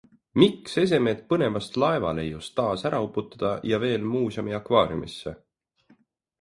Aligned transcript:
Miks 0.43 0.77
esemed 0.83 1.21
põnevast 1.33 1.77
laevaleiust 1.83 2.55
taas 2.61 2.85
ära 2.93 3.03
uputada 3.09 3.53
ja 3.75 3.81
veel 3.87 4.11
muuseumi 4.17 4.59
akvaariumisse? 4.63 5.39